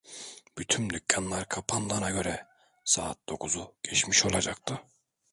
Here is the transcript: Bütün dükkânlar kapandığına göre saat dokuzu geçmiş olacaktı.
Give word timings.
Bütün 0.57 0.89
dükkânlar 0.89 1.49
kapandığına 1.49 2.09
göre 2.11 2.47
saat 2.85 3.29
dokuzu 3.29 3.75
geçmiş 3.83 4.25
olacaktı. 4.25 4.81